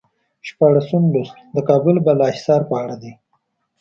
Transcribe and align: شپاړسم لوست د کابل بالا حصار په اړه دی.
شپاړسم 0.47 1.03
لوست 1.13 1.35
د 1.55 1.57
کابل 1.69 1.95
بالا 2.05 2.27
حصار 2.35 2.61
په 2.69 2.75
اړه 2.83 2.95
دی. 3.01 3.11